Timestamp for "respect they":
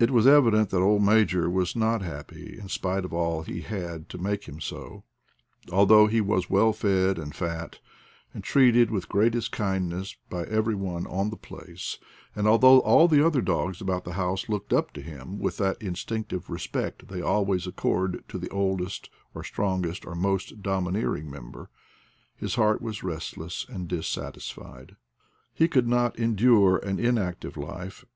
16.48-17.20